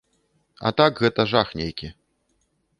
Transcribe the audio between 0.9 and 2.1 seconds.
гэта жах нейкі.